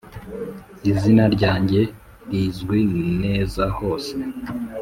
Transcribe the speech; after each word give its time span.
Izina 0.89 1.23
ryange 1.35 1.79
rizwi 2.29 2.79
neza 3.23 3.63
hose. 3.77 4.13